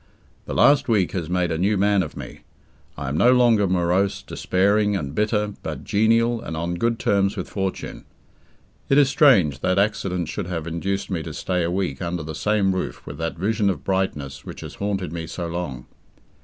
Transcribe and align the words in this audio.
The 0.45 0.55
last 0.55 0.87
week 0.89 1.11
has 1.11 1.29
made 1.29 1.51
a 1.51 1.59
new 1.59 1.77
man 1.77 2.01
of 2.01 2.17
me. 2.17 2.39
I 2.97 3.07
am 3.07 3.15
no 3.15 3.31
longer 3.33 3.67
morose, 3.67 4.23
despairing, 4.23 4.95
and 4.95 5.13
bitter, 5.13 5.53
but 5.61 5.83
genial, 5.83 6.41
and 6.41 6.57
on 6.57 6.73
good 6.73 6.97
terms 6.97 7.37
with 7.37 7.47
fortune. 7.47 8.05
It 8.89 8.97
is 8.97 9.09
strange 9.09 9.59
that 9.59 9.77
accident 9.77 10.27
should 10.27 10.47
have 10.47 10.65
induced 10.65 11.11
me 11.11 11.21
to 11.21 11.35
stay 11.35 11.61
a 11.61 11.69
week 11.69 12.01
under 12.01 12.23
the 12.23 12.33
same 12.33 12.73
roof 12.73 13.05
with 13.05 13.19
that 13.19 13.37
vision 13.37 13.69
of 13.69 13.83
brightness 13.83 14.43
which 14.43 14.61
has 14.61 14.73
haunted 14.73 15.13
me 15.13 15.27
so 15.27 15.45
long. 15.47 15.85